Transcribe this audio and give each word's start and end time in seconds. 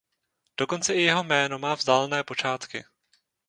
Dokonce 0.57 0.93
i 0.95 1.01
jeho 1.01 1.23
jméno 1.23 1.59
má 1.59 1.75
vzdálené 1.75 2.23
počátky. 2.23 2.83